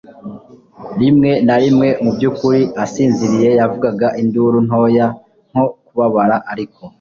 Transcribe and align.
rimwe 0.99 1.31
na 1.47 1.55
rimwe, 1.61 1.87
mubyukuri, 2.03 2.61
asinziriye, 2.83 3.49
yavugaga 3.59 4.07
induru 4.21 4.57
ntoya, 4.67 5.07
nko 5.51 5.65
kubabara, 5.85 6.35
ariko 6.51 6.81